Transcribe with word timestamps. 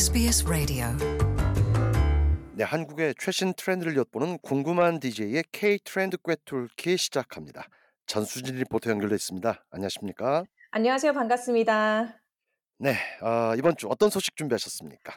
SBS 0.00 0.46
Radio. 0.48 0.86
네, 2.54 2.64
한국의 2.64 3.14
최신 3.18 3.52
트렌드를 3.52 3.98
엿보는 3.98 4.38
궁금한 4.38 4.98
DJ의 4.98 5.44
K 5.52 5.78
트렌드 5.84 6.16
꿰뚫기 6.16 6.96
시작합니다. 6.96 7.66
전수진 8.06 8.56
리포터 8.56 8.88
연결돼 8.92 9.14
있습니다. 9.16 9.62
안녕하십니까? 9.70 10.44
안녕하세요. 10.70 11.12
반갑습니다. 11.12 12.18
네, 12.78 12.94
아, 13.20 13.54
이번 13.58 13.76
주 13.76 13.88
어떤 13.88 14.08
소식 14.08 14.36
준비하셨습니까? 14.36 15.12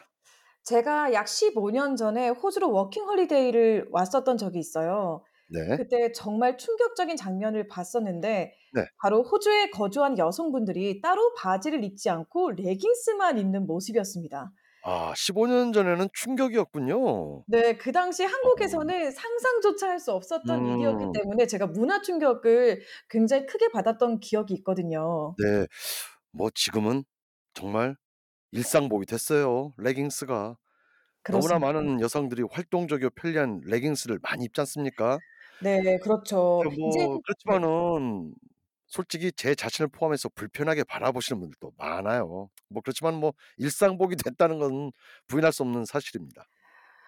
제가 0.64 1.14
약 1.14 1.28
15년 1.28 1.96
전에 1.96 2.28
호주로 2.28 2.70
working 2.70 3.04
holiday를 3.04 3.88
왔었던 3.90 4.36
적이 4.36 4.58
있어요. 4.58 5.24
네, 5.48 5.78
그때 5.78 6.12
정말 6.12 6.58
충격적인 6.58 7.16
장면을 7.16 7.68
봤었는데 7.68 8.52
네. 8.74 8.84
바로 8.98 9.22
호주에 9.22 9.70
거주한 9.70 10.18
여성분들이 10.18 11.00
따로 11.00 11.32
바지를 11.38 11.84
입지 11.84 12.10
않고 12.10 12.50
레깅스만 12.50 13.38
입는 13.38 13.66
모습이었습니다. 13.66 14.52
아, 14.84 15.14
15년 15.16 15.72
전에는 15.72 16.08
충격이었군요. 16.12 17.44
네, 17.46 17.76
그 17.76 17.92
당시 17.92 18.24
한국에서는 18.24 19.10
상상조차 19.10 19.88
할 19.90 19.98
수 20.00 20.12
없었던 20.12 20.64
음. 20.64 20.66
일이었기 20.66 21.06
때문에 21.14 21.46
제가 21.46 21.66
문화 21.66 22.00
충격을 22.02 22.82
굉장히 23.08 23.46
크게 23.46 23.68
받았던 23.72 24.20
기억이 24.20 24.54
있거든요. 24.54 25.38
네, 25.38 25.66
뭐 26.32 26.50
지금은 26.54 27.04
정말 27.54 27.96
일상복이 28.52 29.06
됐어요. 29.06 29.74
레깅스가 29.78 30.56
너무나 31.28 31.58
그렇습니다. 31.58 31.58
많은 31.58 32.00
여성들이 32.00 32.44
활동적이고 32.52 33.10
편리한 33.12 33.60
레깅스를 33.66 34.20
많이 34.22 34.44
입지 34.46 34.60
않습니까? 34.62 35.20
네, 35.60 35.98
그렇죠. 35.98 36.62
저뭐 36.62 36.72
이제 36.88 36.98
네. 37.06 37.18
그렇지만은 37.24 38.34
솔직히 38.86 39.32
제 39.32 39.54
자신을 39.54 39.88
포함해서 39.88 40.28
불편하게 40.30 40.84
바라보시는 40.84 41.40
분들도 41.40 41.72
많아요. 41.76 42.50
뭐 42.68 42.82
그렇지만 42.82 43.14
뭐 43.14 43.32
일상복이 43.56 44.16
됐다는 44.36 44.58
건 44.58 44.92
부인할 45.26 45.52
수 45.52 45.62
없는 45.62 45.84
사실입니다. 45.84 46.46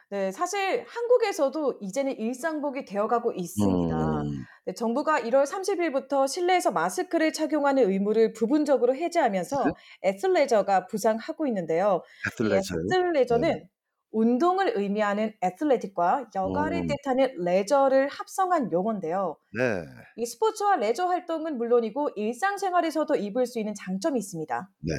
네, 0.08 0.30
사실 0.30 0.84
한국에서도 0.86 1.78
이제는 1.80 2.16
일상복이 2.16 2.84
되어가고 2.84 3.32
있습니다. 3.32 4.20
음, 4.22 4.44
네, 4.64 4.72
정부가 4.72 5.20
1월 5.20 5.44
30일부터 5.44 6.28
실내에서 6.28 6.70
마스크를 6.70 7.32
착용하는 7.32 7.90
의무를 7.90 8.32
부분적으로 8.32 8.94
해제하면서 8.94 9.64
네. 9.64 9.72
애슬레저가 10.10 10.86
부상하고 10.86 11.48
있는데요. 11.48 12.02
이 12.40 12.52
애슬레저요. 12.54 13.38
네. 13.40 13.68
운동을 14.12 14.72
의미하는 14.76 15.34
애슬레틱과 15.42 16.30
여가를 16.34 16.82
음, 16.82 16.86
뜻하는 16.86 17.34
레저를 17.44 18.08
합성한 18.08 18.72
용어인데요. 18.72 19.36
네, 19.52 19.84
이 20.16 20.24
스포츠와 20.24 20.76
레저 20.76 21.06
활동은 21.06 21.58
물론이고 21.58 22.10
일상생활에서도 22.16 23.14
입을 23.16 23.46
수 23.46 23.58
있는 23.58 23.74
장점이 23.74 24.18
있습니다. 24.18 24.70
네, 24.80 24.94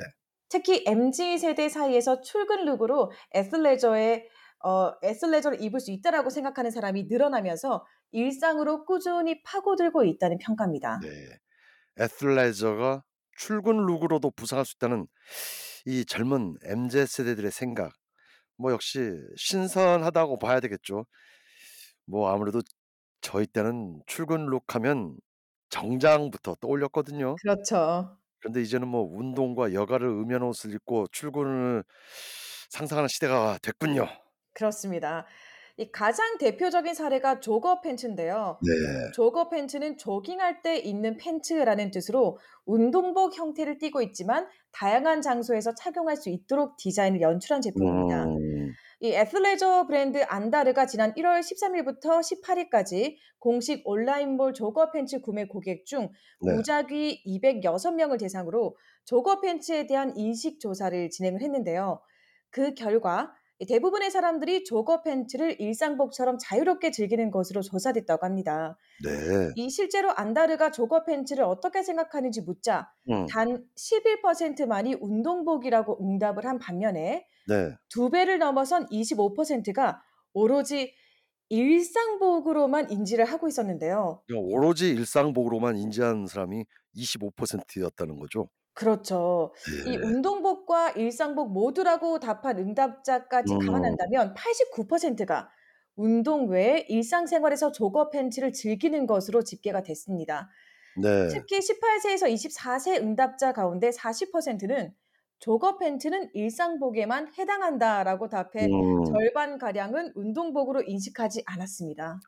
특히 0.49 0.83
MZ 0.85 1.37
세대 1.39 1.69
사이에서 1.69 2.21
출근 2.21 2.65
look으로 2.65 3.11
athleisure의 3.35 4.27
어, 4.63 4.91
athleisure를 5.03 5.61
입을 5.61 5.79
수 5.79 5.91
있다라고 5.91 6.29
생각하는 6.29 6.71
사람이 6.71 7.05
늘어나면서 7.09 7.85
일상으로 8.11 8.85
꾸준히 8.85 9.41
파고들고 9.43 10.03
있다는 10.03 10.37
평가입니다. 10.39 10.99
네. 11.01 11.09
athleisure가 11.99 13.03
출근 13.37 13.77
look으로도 13.85 14.31
부상할 14.31 14.65
수 14.65 14.75
있다는 14.77 15.07
이 15.85 16.05
젊은 16.05 16.55
MZ 16.63 17.05
세대들의 17.07 17.51
생각, 17.51 17.93
뭐 18.57 18.71
역시 18.71 18.99
신선하다고 19.37 20.39
봐야 20.39 20.59
되겠죠. 20.59 21.05
뭐 22.05 22.29
아무래도 22.31 22.61
저희 23.21 23.45
때는 23.47 24.01
출근 24.07 24.45
look 24.47 24.75
하면 24.75 25.17
정장부터 25.69 26.55
떠올렸거든요. 26.61 27.39
그렇죠. 27.41 28.17
그런데 28.39 28.61
이제는 28.61 28.87
뭐 28.87 29.03
운동과 29.03 29.73
여가를 29.73 30.07
의미하는 30.07 30.47
옷을 30.47 30.73
입고 30.73 31.07
출근을 31.11 31.83
상상하는 32.69 33.07
시대가 33.07 33.57
됐군요. 33.61 34.07
그렇습니다. 34.53 35.25
이 35.79 35.91
가장 35.91 36.39
대표적인 36.39 36.95
사례가 36.95 37.39
조거 37.39 37.81
팬츠인데요. 37.81 38.57
네. 38.63 39.11
조거 39.13 39.49
팬츠는 39.49 39.97
조깅할 39.97 40.63
때 40.63 40.77
입는 40.77 41.17
팬츠라는 41.17 41.91
뜻으로 41.91 42.39
운동복 42.65 43.37
형태를 43.37 43.77
띠고 43.77 44.01
있지만 44.01 44.47
다양한 44.71 45.21
장소에서 45.21 45.75
착용할 45.75 46.17
수 46.17 46.29
있도록 46.29 46.77
디자인을 46.77 47.21
연출한 47.21 47.61
제품입니다. 47.61 48.25
음, 48.25 48.73
이 49.01 49.13
애슬레저 49.13 49.85
브랜드 49.85 50.23
안다르가 50.27 50.87
지난 50.87 51.13
1월 51.13 51.41
13일부터 51.41 52.21
18일까지 52.21 53.15
공식 53.37 53.83
온라인몰 53.85 54.55
조거 54.55 54.89
팬츠 54.89 55.21
구매 55.21 55.45
고객 55.45 55.85
중 55.85 56.09
네. 56.41 56.53
무작위 56.55 57.23
206명을 57.23 58.19
대상으로 58.19 58.75
조거 59.05 59.41
팬츠에 59.41 59.85
대한 59.85 60.17
인식 60.17 60.59
조사를 60.59 61.11
진행을 61.11 61.43
했는데요. 61.43 62.01
그 62.49 62.73
결과 62.73 63.31
이 63.31 63.46
대부분의 63.65 64.11
사람들이 64.11 64.63
조거 64.63 65.01
팬츠를 65.01 65.59
일상복처럼 65.59 66.37
자유롭게 66.39 66.91
즐기는 66.91 67.31
것으로 67.31 67.61
조사됐다고 67.61 68.25
합니다. 68.25 68.77
네. 69.03 69.51
이 69.55 69.69
실제로 69.69 70.11
안다르가 70.11 70.71
조거 70.71 71.05
팬츠를 71.05 71.43
어떻게 71.43 71.81
생각하는지 71.81 72.41
묻자 72.41 72.91
음, 73.09 73.25
단 73.25 73.65
11%만이 73.75 74.97
운동복이라고 74.99 75.99
응답을 76.03 76.45
한 76.45 76.59
반면에 76.59 77.25
네. 77.47 77.75
두 77.89 78.09
배를 78.09 78.37
넘어선 78.37 78.85
25%가 78.87 80.01
오로지 80.33 80.93
일상복으로만 81.49 82.91
인지를 82.91 83.25
하고 83.25 83.47
있었는데요. 83.47 84.21
그러니까 84.27 84.53
오로지 84.53 84.89
일상복으로만 84.89 85.77
인지한 85.77 86.27
사람이 86.27 86.65
25%였다는 86.95 88.19
거죠. 88.19 88.49
그렇죠. 88.77 89.53
이 89.87 89.97
네. 89.97 89.97
운동복과 89.97 90.91
일상복 90.91 91.51
모두라고 91.51 92.19
답한 92.19 92.59
응답자까지 92.59 93.53
음, 93.53 93.59
감안한다면 93.59 94.35
89%가 94.35 95.49
운동 95.95 96.47
외에 96.47 96.85
일상생활에서 96.87 97.71
조거 97.71 98.11
팬츠를 98.11 98.53
즐기는 98.53 99.07
것으로 99.07 99.43
집계가 99.43 99.81
됐습니다. 99.81 100.47
네. 101.01 101.27
특히 101.29 101.57
18세에서 101.57 102.31
24세 102.31 103.01
응답자 103.01 103.51
가운데 103.51 103.89
40%는 103.89 104.93
조거 105.39 105.79
팬츠는 105.79 106.29
일상복에만 106.33 107.33
해당한다라고 107.35 108.29
답해 108.29 108.65
음, 108.65 109.05
절반 109.05 109.57
가량은 109.57 110.13
운동복으로 110.15 110.83
인식하지 110.85 111.43
않았습니다. 111.47 112.19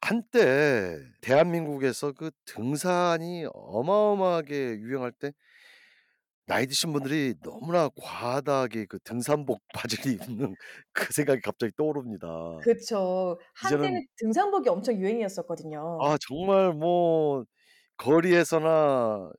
한때 0.00 0.96
대한민국에서 1.20 2.12
그 2.12 2.30
등산이 2.46 3.46
어마어마하게 3.52 4.78
유행할 4.80 5.12
때 5.12 5.32
나이 6.48 6.66
드신 6.66 6.92
분들이 6.94 7.34
너무나 7.42 7.90
과하게 7.94 8.86
그 8.86 8.98
등산복 9.04 9.60
바지를 9.74 10.12
입는 10.14 10.54
그 10.92 11.12
생각이 11.12 11.40
갑자기 11.42 11.72
떠오릅니다. 11.76 12.26
그쵸. 12.62 13.38
이제는 13.64 13.84
한때는 13.84 14.06
등산복이 14.16 14.68
엄청 14.68 14.96
유행이었었거든요. 14.96 15.98
아 16.02 16.16
정말 16.26 16.72
뭐 16.72 17.44
거리에서나 17.98 19.30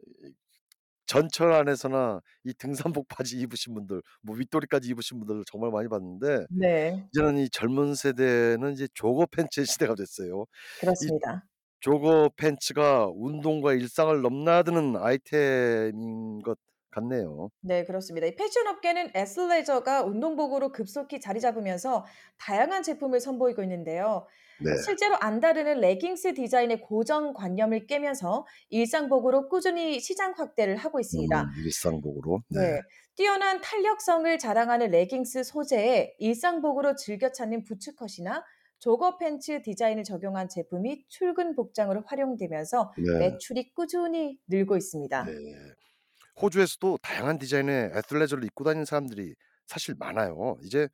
전철 1.08 1.52
안에서나 1.54 2.22
이 2.44 2.54
등산복 2.54 3.08
바지 3.10 3.40
입으신 3.40 3.74
분들, 3.74 4.02
뭐 4.22 4.36
윗도리까지 4.38 4.90
입으신 4.90 5.20
분들 5.20 5.44
정말 5.52 5.72
많이 5.72 5.88
봤는데 5.90 6.46
네, 6.50 7.10
이제는 7.14 7.38
이 7.40 7.50
젊은 7.50 7.96
세대는 7.96 8.74
이제 8.74 8.88
조거 8.94 9.28
팬츠의 9.32 9.66
시대가 9.66 9.96
됐어요. 9.96 10.46
이 10.82 10.82
그렇습니다. 10.82 11.46
조거 11.82 12.32
팬츠가 12.38 13.10
운동과 13.14 13.74
일상을 13.74 14.22
넘나드는 14.22 14.98
아이템인 14.98 16.42
것 16.44 16.58
같네요. 17.02 17.50
네, 17.62 17.84
그렇습니다. 17.84 18.28
이 18.28 18.36
패션 18.36 18.68
업계는 18.68 19.12
애슬레저가 19.16 20.04
운동복으로 20.04 20.72
급속히 20.72 21.20
자리 21.20 21.42
잡으면서 21.42 22.06
다양한 22.38 22.84
제품을 22.84 23.20
선보이고 23.20 23.62
있는데요. 23.64 24.28
네. 24.62 24.72
실제로 24.86 25.16
안다르는 25.18 25.80
레깅스 25.80 26.34
디자인의 26.34 26.82
고정관념을 26.82 27.88
깨면서 27.88 28.46
일상복으로 28.70 29.50
꾸준히 29.50 30.00
시장 30.00 30.34
확대를 30.36 30.76
하고 30.76 31.00
있습니다. 31.00 31.42
음, 31.42 31.48
일상복으로. 31.66 32.42
네. 32.50 32.62
네, 32.62 32.82
뛰어난 33.16 33.62
탄력성을 33.62 34.38
자랑하는 34.38 34.92
레깅스 34.92 35.44
소재에 35.44 36.16
일상복으로 36.20 36.96
즐겨 36.96 37.32
찾는 37.32 37.64
부츠컷이나 37.64 38.44
조거 38.80 39.18
팬츠 39.18 39.62
디자인을 39.62 40.04
적용한 40.04 40.48
제품이 40.50 41.06
출근 41.10 41.56
복장으로 41.56 42.04
활용되면서 42.06 42.94
네. 42.98 43.20
매출이 43.20 43.74
꾸준히 43.74 44.40
늘고 44.48 44.78
있습니다. 44.78 45.26
네. 45.26 45.34
호주에서도 46.42 46.98
다양한 47.02 47.38
디자인의 47.38 47.92
애슬레저를 47.96 48.44
입고 48.46 48.64
다니는 48.64 48.86
사람들이 48.86 49.36
사실 49.68 49.96
많아요. 49.98 50.58
이제 50.64 50.88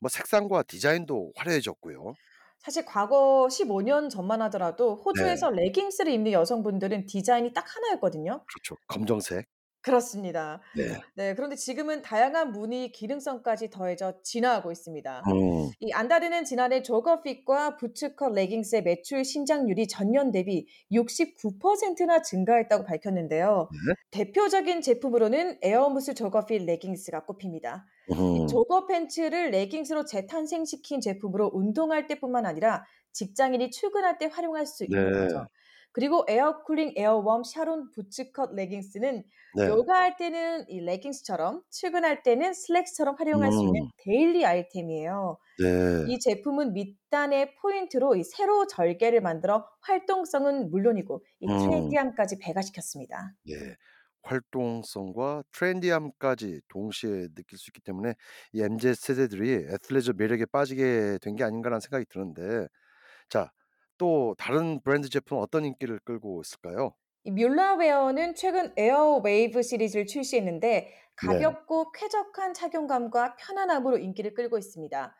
뭐 0.00 0.08
색상과 0.08 0.64
디자인도 0.64 1.32
화려해졌고요. 1.36 2.14
사실 2.58 2.84
과거 2.84 3.48
15년 3.50 4.08
전만 4.08 4.40
하더라도 4.42 4.96
네. 4.96 5.02
호주에서 5.04 5.50
레깅스를 5.50 6.12
입는 6.12 6.32
여성분들은 6.32 7.06
디자인이 7.06 7.52
딱 7.52 7.64
하나였거든요. 7.76 8.44
그렇죠. 8.46 8.76
검정색. 8.86 9.46
그렇습니다. 9.82 10.60
네. 10.76 11.00
네. 11.14 11.34
그런데 11.34 11.56
지금은 11.56 12.02
다양한 12.02 12.52
무늬 12.52 12.92
기능성까지 12.92 13.70
더해져 13.70 14.14
진화하고 14.22 14.70
있습니다. 14.70 15.22
음. 15.26 15.70
이 15.80 15.92
안다르는 15.92 16.44
지난해 16.44 16.82
조거핏과 16.82 17.76
부츠컷 17.76 18.32
레깅스의 18.32 18.84
매출 18.84 19.24
신장률이 19.24 19.88
전년 19.88 20.30
대비 20.30 20.66
69%나 20.92 22.22
증가했다고 22.22 22.84
밝혔는데요. 22.84 23.68
네. 23.88 23.94
대표적인 24.12 24.82
제품으로는 24.82 25.58
에어무스 25.62 26.14
jogger 26.14 26.47
fit 26.47 26.64
레깅스가 26.64 27.24
꼽힙니다. 27.24 27.84
이 28.08 28.14
음. 28.14 28.46
jogger 28.46 28.86
팬츠를 28.86 29.50
레깅스로 29.50 30.04
재탄생시킨 30.04 31.00
제품으로 31.00 31.50
운동할 31.52 32.06
때뿐만 32.06 32.46
아니라 32.46 32.84
직장인이 33.12 33.70
출근할 33.70 34.18
때 34.18 34.28
활용할 34.32 34.66
수 34.66 34.84
있는 34.84 35.12
네. 35.12 35.18
거죠. 35.18 35.46
그리고 35.92 36.24
에어쿨링 36.28 36.94
에어웜 36.96 37.44
샤론 37.44 37.90
boots 37.92 38.31
cut 38.31 38.54
레깅스는 38.54 39.24
네. 39.54 39.66
요가할 39.68 40.16
때는 40.16 40.64
이 40.68 40.80
레깅스처럼 40.80 41.62
출근할 41.70 42.22
때는 42.22 42.54
슬랙스처럼 42.54 43.16
활용할 43.18 43.52
수 43.52 43.58
있는 43.62 43.82
음. 43.82 43.88
daily 43.98 44.46
아이템이에요. 44.46 45.38
네. 45.58 46.04
이 46.08 46.18
제품은 46.18 46.72
밑단의 46.72 47.54
포인트로 47.56 48.16
이 48.16 48.24
세로 48.24 48.66
절개를 48.66 49.20
만들어 49.20 49.66
활동성은 49.82 50.70
물론이고 50.70 51.22
이 51.40 51.46
음. 51.48 51.58
trendy함까지 51.58 52.38
배가시켰습니다. 52.38 53.34
예. 53.50 53.76
활동성과 54.22 55.42
트렌디함까지 55.52 56.60
동시에 56.68 57.28
느낄 57.34 57.58
수 57.58 57.70
있기 57.70 57.80
때문에 57.80 58.14
이 58.52 58.62
MZ 58.62 58.94
세대들이 58.94 59.66
애슬레저 59.72 60.12
매력에 60.16 60.46
빠지게 60.46 61.18
된 61.20 61.34
게 61.36 61.44
아닌가라는 61.44 61.80
생각이 61.80 62.04
드는데 62.08 62.68
자 63.28 63.50
또 64.02 64.34
다른 64.36 64.80
브랜드 64.80 65.08
제품은 65.08 65.40
어떤 65.40 65.64
인기를 65.64 66.00
끌고 66.00 66.40
있을까요? 66.42 66.96
이 67.24 67.30
뮬라웨어는 67.30 68.34
최근 68.34 68.72
에어 68.76 69.20
웨이브 69.24 69.62
시리즈를 69.62 70.06
출시했는데 70.06 70.92
네. 71.20 71.54
가볍고 71.54 71.92
쾌적한 71.92 72.52
착용감과 72.54 73.36
편안함으로 73.36 73.98
인기를 73.98 74.34
끌고 74.34 74.58
있습니다. 74.58 75.14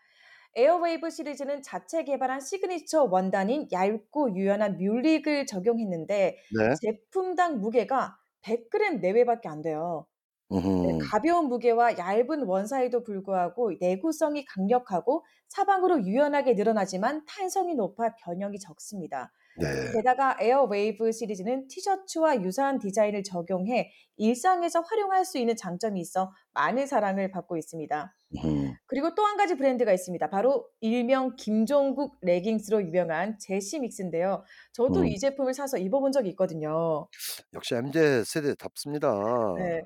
에어 0.56 0.76
웨이브 0.79 1.11
시리즈는 1.11 1.62
자체 1.62 2.05
개발한 2.05 2.40
시그니처 2.40 3.05
원단인 3.05 3.69
얇고 3.73 4.34
유연한 4.37 4.79
뮬릭을 4.79 5.46
적용했는데 5.46 6.38
네. 6.50 6.76
제품당 6.82 7.61
무게가 7.61 8.19
100g 8.43 9.00
내외밖에 9.00 9.49
안 9.49 9.62
돼요. 9.62 10.06
네, 10.50 10.58
음음. 10.58 10.98
가벼운 11.10 11.48
무게와 11.48 11.96
얇은 11.98 12.42
원사에도 12.44 13.02
불구하고 13.02 13.72
내구성이 13.80 14.44
강력하고 14.44 15.24
사방으로 15.48 16.04
유연하게 16.04 16.54
늘어나지만 16.54 17.24
탄성이 17.26 17.74
높아 17.74 18.16
변형이 18.16 18.58
적습니다. 18.58 19.32
네. 19.60 19.66
게다가 19.92 20.36
에어웨이브 20.40 21.12
시리즈는 21.12 21.68
티셔츠와 21.68 22.42
유사한 22.42 22.78
디자인을 22.78 23.22
적용해 23.22 23.90
일상에서 24.16 24.80
활용할 24.80 25.26
수 25.26 25.36
있는 25.36 25.56
장점이 25.56 26.00
있어 26.00 26.32
많은 26.54 26.86
사랑을 26.86 27.30
받고 27.30 27.58
있습니다. 27.58 28.14
음. 28.44 28.74
그리고 28.86 29.14
또 29.14 29.22
한 29.26 29.36
가지 29.36 29.54
브랜드가 29.56 29.92
있습니다. 29.92 30.28
바로 30.30 30.66
일명 30.80 31.36
김종국 31.36 32.16
레깅스로 32.22 32.82
유명한 32.82 33.38
젝시믹스인데요. 33.38 34.42
저도 34.72 35.00
음. 35.00 35.06
이 35.06 35.18
제품을 35.18 35.52
사서 35.54 35.78
입어본 35.78 36.12
적이 36.12 36.30
있거든요. 36.30 37.08
역시 37.54 37.74
MZ 37.74 38.24
세대답습니다. 38.24 39.54
네. 39.58 39.82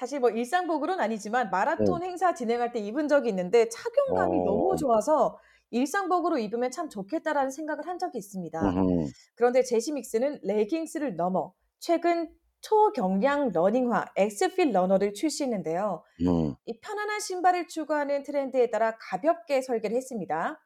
사실 0.00 0.18
뭐 0.18 0.30
일상복으로는 0.30 0.98
아니지만 0.98 1.44
네. 1.44 1.50
마라톤 1.50 2.02
행사 2.02 2.32
진행할 2.32 2.72
때 2.72 2.80
입은 2.80 3.06
적이 3.06 3.28
있는데 3.28 3.68
착용감이 3.68 4.38
너무 4.38 4.72
어. 4.72 4.76
좋아서 4.76 5.38
'일상복으로 5.70 6.38
입으면 6.38 6.70
참 6.70 6.88
좋겠다.'라는 6.88 7.50
생각을 7.50 7.86
한 7.86 7.98
적이 7.98 8.16
있습니다. 8.16 8.60
음음. 8.62 9.06
그런데 9.34 9.62
젝시믹스는 9.62 10.40
레깅스를 10.42 11.16
넘어 11.16 11.52
최근 11.80 12.30
초경량 12.62 13.52
러닝화 13.52 14.06
엑스필 14.16 14.72
러너를 14.72 15.12
출시했는데요. 15.12 16.02
음. 16.26 16.54
이 16.64 16.80
편안한 16.80 17.20
신발을 17.20 17.68
추구하는 17.68 18.22
트렌드에 18.22 18.70
따라 18.70 18.96
가볍게 18.98 19.60
설계를 19.60 19.98
했습니다. 19.98 20.58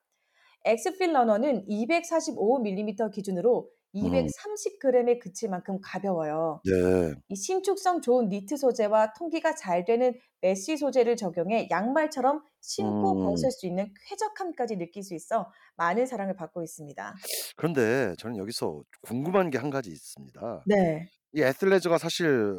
엑스필 0.65 1.13
러너는 1.13 1.65
245 1.69 2.61
밀리미터 2.61 3.11
기준으로 3.11 3.69
음. 4.03 4.29
230 4.29 4.79
그램에 4.81 5.19
그칠 5.19 5.49
만큼 5.51 5.79
가벼워요. 5.83 6.61
네. 6.65 7.15
이 7.29 7.37
신축성 7.37 8.01
좋은 8.03 8.29
니트 8.29 8.57
소재와 8.57 9.13
통기가 9.15 9.55
잘 9.55 9.85
되는 9.85 10.15
메쉬 10.41 10.77
소재를 10.77 11.17
적용해 11.17 11.69
양말처럼 11.71 12.43
신고 12.61 13.13
음. 13.13 13.25
벗을 13.27 13.51
수 13.51 13.67
있는 13.67 13.93
쾌적함까지 14.09 14.77
느낄 14.77 15.03
수 15.03 15.15
있어 15.15 15.51
많은 15.77 16.07
사랑을 16.07 16.37
받고 16.37 16.63
있습니다. 16.63 17.15
그런데 17.57 18.15
저는 18.19 18.37
여기서 18.37 18.83
궁금한 19.03 19.51
게 19.51 19.59
한 19.59 19.71
가지 19.71 19.91
있습니다. 19.91 20.65
네. 20.67 21.09
이 21.33 21.43
애슬레저가 21.43 21.99
사실 21.99 22.55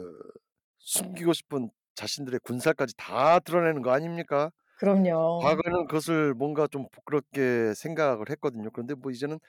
숨기고 0.80 1.34
싶은 1.34 1.70
자신들의 1.96 2.40
군살까지 2.44 2.96
다 2.98 3.40
드러내는 3.40 3.82
거 3.82 3.92
아닙니까? 3.92 4.52
그럼요. 4.78 5.40
과거에는 5.40 5.88
그것을 5.88 6.34
뭔가 6.34 6.68
좀 6.68 6.88
부끄럽게 6.92 7.74
생각을 7.76 8.30
했거든요. 8.32 8.70
그런데 8.72 8.94
뭐 8.96 9.12
이제는 9.12 9.40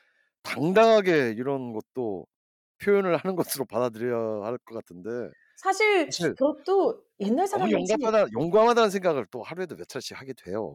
당당하게 0.46 1.30
이런 1.36 1.72
것도 1.72 2.26
표현을 2.82 3.16
하는 3.16 3.36
것으로 3.36 3.64
받아들여야 3.66 4.46
할 4.46 4.58
것 4.60 4.74
같은데 4.76 5.32
사실 5.56 6.10
사실 6.10 6.34
저도 6.38 7.02
옛날 7.20 7.46
사람인지 7.46 7.94
용감하다 7.98 8.26
용감하다는 8.32 8.90
생각을 8.90 9.26
또 9.30 9.42
하루에도 9.42 9.76
몇 9.76 9.88
차례씩 9.88 10.18
하게 10.20 10.32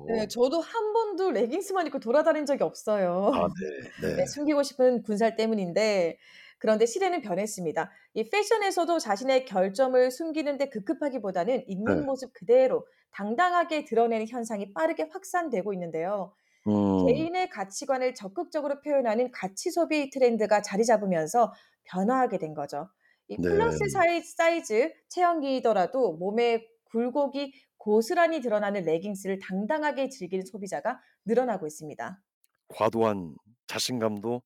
네 0.07 0.27
돼요. 0.27 0.27
저도 0.27 0.59
한 0.61 0.93
번도 0.93 1.31
레깅스만 1.31 1.87
입고 1.87 1.99
돌아다닌 1.99 2.45
적이 2.45 2.63
없어요. 2.63 3.31
아 3.33 3.47
네. 4.01 4.15
네 4.15 4.15
네. 4.17 4.25
숨기고 4.25 4.63
싶은 4.63 5.03
군살 5.03 5.35
때문인데 5.35 6.17
그런데 6.59 6.85
시대는 6.85 7.21
변했습니다. 7.21 7.91
이 8.15 8.29
패션에서도 8.29 8.99
자신의 8.99 9.45
결점을 9.45 10.11
숨기는 10.11 10.57
데 10.57 10.69
급급하기보다는 10.69 11.63
있는 11.67 12.01
네. 12.01 12.05
모습 12.05 12.33
그대로 12.33 12.87
당당하게 13.11 13.85
드러내는 13.85 14.27
현상이 14.27 14.73
빠르게 14.73 15.03
확산되고 15.11 15.73
있는데요. 15.73 16.33
음. 16.67 17.05
개인의 17.07 17.49
가치관을 17.49 18.13
적극적으로 18.13 18.81
표현하는 18.81 19.31
가치 19.31 19.71
소비 19.71 20.09
트렌드가 20.09 20.61
자리 20.61 20.85
잡으면서 20.85 21.53
변화하게 21.85 22.37
된 22.37 22.53
거죠. 22.53 22.89
이 23.27 23.37
플러스 23.37 23.79
네. 23.83 23.89
사이 23.89 24.21
사이즈 24.21 24.91
체형이더라도 25.09 26.13
몸에 26.17 26.67
굴곡이 26.85 27.53
고스란히 27.77 28.41
드러나는 28.41 28.83
레깅스를 28.83 29.39
당당하게 29.39 30.09
즐기는 30.09 30.45
소비자가 30.45 30.99
늘어나고 31.25 31.65
있습니다. 31.65 32.21
과도한 32.67 33.35
자신감도 33.67 34.41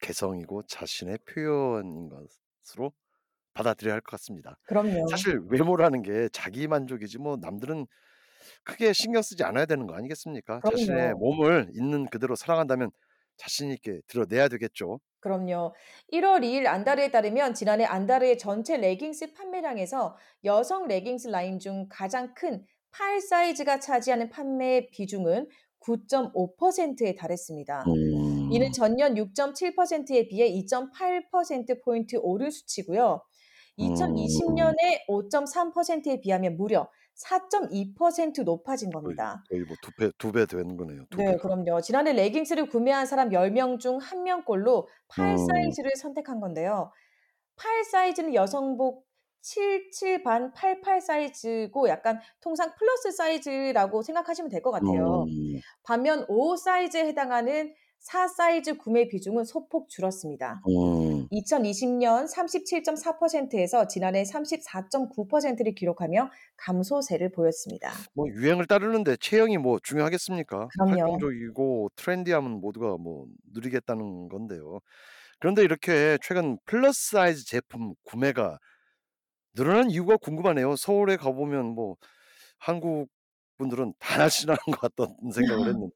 개성이고 0.00 0.62
자신의 0.66 1.18
표현인 1.26 2.08
것으로 2.08 2.92
받아들여야 3.54 3.94
할 3.94 4.00
것 4.00 4.12
같습니다. 4.12 4.58
그럼요. 4.64 5.06
사실 5.08 5.40
외모라는 5.50 6.02
게 6.02 6.28
자기 6.32 6.66
만족이지 6.66 7.18
뭐 7.18 7.36
남들은 7.36 7.86
크게 8.64 8.92
신경 8.92 9.22
쓰지 9.22 9.44
않아야 9.44 9.66
되는 9.66 9.86
거 9.86 9.94
아니겠습니까? 9.94 10.60
자신의 10.68 11.14
그럼요. 11.14 11.18
몸을 11.18 11.70
있는 11.74 12.06
그대로 12.06 12.34
사랑한다면 12.36 12.90
자신 13.36 13.70
있게 13.72 14.00
드러내야 14.06 14.48
되겠죠. 14.48 15.00
그럼요. 15.20 15.74
1월 16.12 16.42
2일 16.42 16.66
안다르에 16.66 17.10
따르면 17.10 17.54
지난해 17.54 17.84
안다르의 17.84 18.38
전체 18.38 18.76
레깅스 18.76 19.34
판매량에서 19.34 20.16
여성 20.44 20.86
레깅스 20.88 21.28
라인 21.28 21.58
중 21.58 21.86
가장 21.88 22.34
큰 22.34 22.64
팔 22.92 23.20
사이즈가 23.20 23.80
차지하는 23.80 24.28
판매 24.28 24.86
비중은 24.90 25.48
9.5%에 25.80 27.14
달했습니다. 27.14 27.84
이는 28.50 28.66
음. 28.66 28.72
전년 28.72 29.14
6.7%에 29.14 30.28
비해 30.28 30.48
2.8% 30.50 31.82
포인트 31.82 32.16
오른 32.16 32.50
수치고요. 32.50 33.22
음. 33.80 33.94
2020년에 33.94 35.06
5.3%에 35.08 36.20
비하면 36.20 36.56
무려 36.56 36.88
4.2% 37.14 38.44
높아진 38.44 38.90
겁니다. 38.90 39.44
거의 39.50 39.62
뭐두 39.64 39.90
배 39.98 40.10
두 40.18 40.32
배 40.32 40.46
되는 40.46 40.76
거네요, 40.76 41.04
두 41.10 41.20
네 41.22 41.32
배가. 41.32 41.42
그럼요. 41.42 41.80
지난해 41.82 42.12
레깅스를 42.12 42.68
구매한 42.68 43.06
사람 43.06 43.30
10명 43.30 43.78
중 43.80 43.98
1 44.00 44.22
명꼴로 44.22 44.88
팔 45.08 45.32
음. 45.32 45.36
사이즈를 45.36 45.90
선택한 45.96 46.40
건데요. 46.40 46.90
팔 47.56 47.84
사이즈는 47.84 48.34
여성복 48.34 49.06
77 49.42 50.22
반 50.22 50.52
88 50.54 51.00
사이즈고 51.00 51.88
약간 51.88 52.20
통상 52.40 52.72
플러스 52.78 53.10
사이즈라고 53.12 54.02
생각하시면 54.02 54.50
될 54.50 54.62
것 54.62 54.70
같아요. 54.70 55.24
음. 55.24 55.60
반면 55.82 56.24
5 56.28 56.56
사이즈에 56.56 57.04
해당하는 57.06 57.74
4 58.02 58.26
사이즈 58.26 58.76
구매 58.76 59.06
비중은 59.06 59.44
소폭 59.44 59.88
줄었습니다. 59.88 60.60
음. 60.68 61.28
2020년 61.28 62.26
37.4%에서 62.26 63.86
지난해 63.86 64.24
34.9%를 64.24 65.74
기록하며 65.74 66.30
감소세를 66.56 67.30
보였습니다. 67.30 67.92
뭐 68.14 68.28
유행을 68.28 68.66
따르는데 68.66 69.16
체형이 69.20 69.58
뭐 69.58 69.78
중요하겠습니까? 69.82 70.68
그럼요. 70.72 70.90
활동적이고 71.00 71.90
트렌디함은 71.94 72.60
모두가 72.60 72.96
뭐 72.98 73.26
누리겠다는 73.54 74.28
건데요. 74.28 74.80
그런데 75.38 75.62
이렇게 75.62 76.18
최근 76.22 76.58
플러스 76.66 77.12
사이즈 77.12 77.46
제품 77.46 77.94
구매가 78.04 78.58
늘어난 79.54 79.90
이유가 79.90 80.16
궁금하네요. 80.16 80.74
서울에 80.76 81.16
가 81.16 81.30
보면 81.30 81.66
뭐 81.74 81.96
한국 82.58 83.08
분들은 83.58 83.94
다 83.98 84.18
날씬한 84.18 84.56
것 84.66 84.80
같다는 84.80 85.30
생각을 85.32 85.68
했는데. 85.68 85.94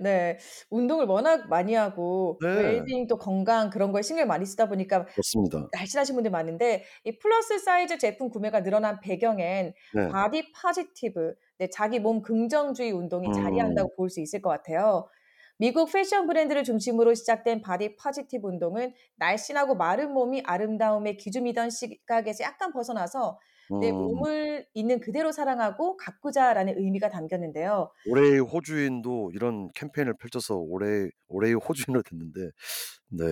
네. 0.00 0.38
운동을 0.70 1.06
워낙 1.06 1.48
많이 1.48 1.74
하고 1.74 2.38
네. 2.42 2.48
웰빙 2.48 3.06
또 3.06 3.18
건강 3.18 3.70
그런 3.70 3.92
거에 3.92 4.02
신경을 4.02 4.26
많이 4.26 4.44
쓰다 4.46 4.68
보니까 4.68 5.06
맞습니다. 5.16 5.68
날씬하신 5.72 6.14
분들이 6.14 6.30
많은데 6.30 6.84
이 7.04 7.18
플러스 7.18 7.58
사이즈 7.58 7.98
제품 7.98 8.28
구매가 8.30 8.62
늘어난 8.62 9.00
배경엔 9.00 9.74
네. 9.94 10.08
body 10.08 10.52
positive 10.52 11.34
네 11.58 11.68
자기 11.70 11.98
몸 12.00 12.22
긍정주의 12.22 12.90
운동이 12.92 13.28
음. 13.28 13.32
자리한다고 13.32 13.94
볼수 13.96 14.20
있을 14.20 14.42
것 14.42 14.50
같아요. 14.50 15.08
미국 15.58 15.90
패션 15.90 16.26
브랜드를 16.26 16.64
중심으로 16.64 17.14
시작된 17.14 17.62
body 17.62 17.96
positive 17.96 18.46
운동은 18.46 18.92
날씬하고 19.16 19.74
마른 19.76 20.12
몸이 20.12 20.42
아름다움의 20.44 21.16
기준이던 21.16 21.70
시각에서 21.70 22.44
약간 22.44 22.72
벗어나서' 22.72 23.38
내 23.80 23.90
음. 23.90 23.94
몸을 23.96 24.66
있는 24.74 25.00
그대로 25.00 25.32
사랑하고 25.32 25.96
가꾸자.'라는 25.96 26.78
의미가 26.78 27.08
담겼는데요. 27.08 27.90
올해의 28.10 28.40
호주인도 28.40 29.30
이런 29.34 29.70
캠페인을 29.74 30.14
펼쳐서 30.18 30.56
올해 30.56 31.08
올해의 31.28 31.54
호주인으로 31.54 32.02
됐는데 32.02 32.50
네. 33.08 33.24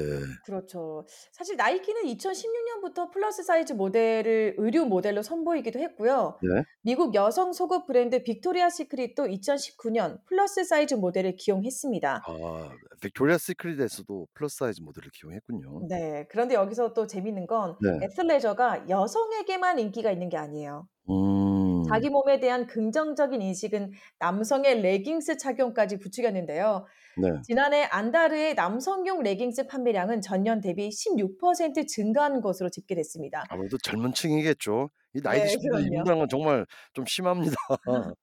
그렇죠. 0.44 1.06
사실 1.32 1.56
나이키는 1.56 2.06
2016 2.06 2.64
년부터 2.66 3.10
플러스 3.10 3.42
사이즈 3.42 3.72
모델을 3.72 4.54
의류 4.58 4.84
모델로 4.84 5.22
선보이기도 5.22 5.78
했고요. 5.78 6.38
네. 6.42 6.62
미국 6.82 7.14
여성 7.14 7.52
속옷 7.52 7.86
브랜드 7.86 8.22
빅토리아 8.22 8.70
시크릿도 8.70 9.24
2019년 9.24 10.24
플러스 10.26 10.64
사이즈 10.64 10.94
모델을 10.94 11.36
기용했습니다. 11.36 12.22
아 12.26 12.70
빅토리아 13.00 13.38
시크릿에서도 13.38 14.28
플러스 14.34 14.58
사이즈 14.58 14.80
모델을 14.80 15.10
기용했군요. 15.12 15.86
네. 15.88 16.26
그런데 16.30 16.54
여기서 16.54 16.92
또 16.92 17.06
재밌는 17.06 17.46
건 17.46 17.76
네. 17.80 18.06
애슬레저가 18.06 18.88
여성에게만 18.88 19.78
인기가 19.78 20.10
있는 20.10 20.28
게 20.28 20.36
아니에요. 20.36 20.88
음. 21.10 21.73
자기 21.88 22.08
몸에 22.10 22.40
대한 22.40 22.66
긍정적인 22.66 23.40
인식은 23.42 23.92
남성의 24.18 24.80
레깅스 24.82 25.36
착용까지 25.38 25.98
부추겼는데요. 25.98 26.86
네. 27.16 27.28
지난해 27.44 27.84
안다르의 27.84 28.54
남성용 28.54 29.22
레깅스 29.22 29.66
판매량은 29.68 30.20
전년 30.20 30.60
대비 30.60 30.88
16% 30.90 31.86
증가한 31.86 32.40
것으로 32.40 32.68
집계됐습니다. 32.70 33.44
아무래도 33.50 33.78
젊은 33.78 34.12
층이겠죠. 34.12 34.90
이 35.16 35.20
나이 35.22 35.38
네 35.38 35.44
드신. 35.44 35.60
입는다는 35.62 36.18
건 36.20 36.28
정말 36.28 36.66
좀 36.92 37.06
심합니다. 37.06 37.54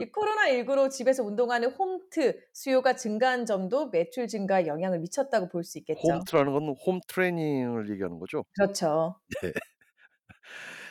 이 0.00 0.10
코로나19로 0.10 0.90
집에서 0.90 1.22
운동하는 1.22 1.70
홈트 1.72 2.40
수요가 2.54 2.96
증가한 2.96 3.44
점도 3.44 3.90
매출 3.90 4.26
증가에 4.26 4.66
영향을 4.66 5.00
미쳤다고 5.00 5.48
볼 5.48 5.64
수 5.64 5.78
있겠죠. 5.78 6.00
홈트라는 6.02 6.52
건 6.52 6.74
홈 6.86 7.00
트레이닝을 7.06 7.90
얘기하는 7.90 8.18
거죠? 8.18 8.44
그렇죠. 8.54 9.20
네. 9.42 9.52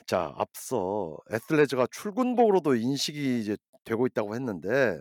자 0.09 0.33
앞서 0.37 1.17
애슬레저가 1.31 1.87
출근복으로도 1.91 2.75
인식이 2.75 3.39
이제 3.41 3.57
되고 3.83 4.07
있다고 4.07 4.33
했는데 4.35 4.99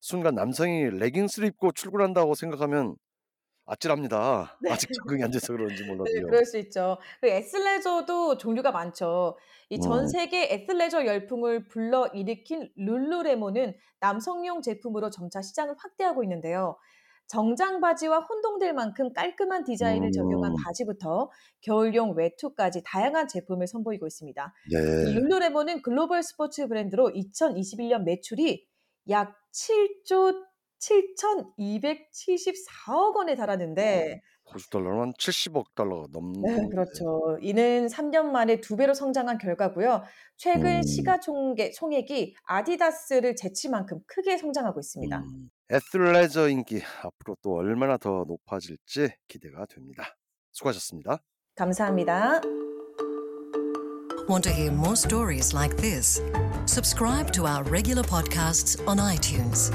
순간 0.00 0.34
남성이 0.36 0.90
레깅스를 0.90 1.48
입고 1.48 1.72
출근한다고 1.72 2.34
생각하면 2.36 2.96
아찔합니다. 3.66 4.58
네. 4.62 4.70
아직 4.70 4.90
적응이 4.92 5.24
안 5.24 5.30
돼서 5.32 5.52
그런지 5.54 5.84
네 6.04 6.20
몰라도요. 6.20 6.26
그럴 6.28 6.44
수 6.44 6.58
있죠. 6.58 6.98
그 7.20 7.28
애슬레저도 7.28 8.36
종류가 8.38 8.72
많죠. 8.72 9.36
이 9.70 9.78
전 9.80 10.04
음. 10.04 10.08
세계 10.08 10.44
애슬레저 10.52 11.06
열풍을 11.06 11.68
불러일으킨 11.68 12.70
룰루레몬은 12.76 13.74
남성용 14.00 14.62
제품으로 14.62 15.10
점차 15.10 15.40
시장을 15.42 15.74
확대하고 15.78 16.22
있는데요. 16.24 16.78
정장 17.30 17.80
바지와 17.80 18.20
혼동될 18.20 18.74
만큼 18.74 19.12
깔끔한 19.12 19.62
디자인을 19.62 20.10
적용한 20.10 20.50
음. 20.50 20.56
바지부터 20.64 21.30
겨울용 21.60 22.16
외투까지 22.16 22.82
다양한 22.84 23.28
제품을 23.28 23.68
선보이고 23.68 24.04
있습니다. 24.04 24.52
이 24.68 24.74
네. 24.74 25.14
룰루레몬은 25.14 25.82
글로벌 25.82 26.24
스포츠 26.24 26.66
브랜드로 26.66 27.10
2021년 27.10 28.02
매출이 28.02 28.66
약 29.10 29.36
7조 29.52 30.50
7,274억 30.80 33.14
원에 33.14 33.34
어 33.34 33.36
달하는데 33.36 34.22
호주 34.52 34.68
달러로 34.70 35.02
한 35.02 35.12
70억 35.12 35.66
달러가 35.76 36.06
네 36.06 36.18
넘겠는데. 36.18 36.74
그렇죠. 36.74 37.38
이는 37.42 37.86
3년 37.86 38.26
만에 38.26 38.60
두 38.60 38.76
배로 38.76 38.92
성장한 38.92 39.38
결과고요. 39.38 40.02
최근 40.36 40.78
음. 40.78 40.82
시가총계 40.82 41.70
총액이 41.70 42.34
아디다스를 42.42 43.36
제칠 43.36 43.70
만큼 43.70 44.00
크게 44.06 44.36
성장하고 44.38 44.80
있습니다. 44.80 45.18
음. 45.18 45.50
애슬레저 45.70 46.48
인기 46.48 46.82
앞으로 47.04 47.36
또 47.42 47.54
얼마나 47.54 47.96
더 47.96 48.24
높아질지 48.26 49.10
기대가 49.28 49.66
됩니다. 49.66 50.16
수고하셨습니다. 50.52 51.18
감사합니다. 51.54 52.40
Want 54.28 54.48
to 54.48 54.52
hear 54.52 54.70
more 54.72 54.94
stories 54.94 55.54
like 55.54 55.76
this? 55.76 56.22
Subscribe 56.66 57.32
to 57.32 57.46
our 57.46 57.64
regular 57.64 58.04
podcasts 58.04 58.78
on 58.86 58.98
iTunes. 58.98 59.72